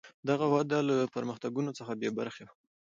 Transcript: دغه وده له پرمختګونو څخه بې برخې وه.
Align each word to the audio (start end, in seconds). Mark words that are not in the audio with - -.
دغه 0.29 0.45
وده 0.53 0.79
له 0.89 0.95
پرمختګونو 1.15 1.69
څخه 1.79 1.91
بې 1.99 2.09
برخې 2.19 2.43
وه. 2.45 2.53